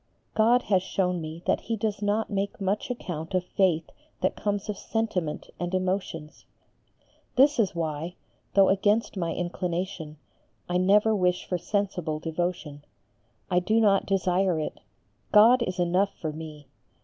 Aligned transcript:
God 0.33 0.63
has 0.63 0.81
shown 0.81 1.21
me 1.21 1.43
that 1.45 1.61
He 1.61 1.75
does 1.75 2.01
not 2.01 2.31
make 2.31 2.59
much 2.59 2.89
account 2.89 3.35
of 3.35 3.43
faith 3.43 3.87
that 4.21 4.35
comes 4.35 4.67
of 4.67 4.75
sentiment 4.75 5.51
and 5.59 5.75
emotions. 5.75 6.45
This 7.35 7.59
is 7.59 7.75
why, 7.75 8.15
though 8.55 8.69
against 8.69 9.15
my 9.15 9.31
inclination, 9.35 10.17
I 10.67 10.77
never 10.77 11.15
wish 11.15 11.45
for 11.45 11.59
sensible 11.59 12.17
devotion. 12.19 12.83
I 13.51 13.59
do 13.59 13.79
not 13.79 14.07
desire 14.07 14.57
it. 14.59 14.79
God 15.31 15.61
is 15.61 15.77
enough 15.77 16.15
for 16.19 16.31
me. 16.33 16.67